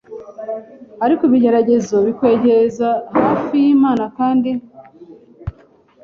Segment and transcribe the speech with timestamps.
[1.05, 2.89] ariko ibigeragezo bikwegeza
[3.21, 4.51] hafi y’Imana kandi